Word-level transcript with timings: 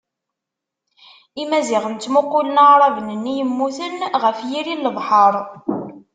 Imaziɣen 1.41 1.93
ttmuqulen 1.95 2.61
Aɛraben-nni 2.63 3.33
yemmuten, 3.39 3.95
ɣef 4.23 4.37
yiri 4.49 4.73
n 4.75 4.83
lebḥeṛ. 4.85 5.33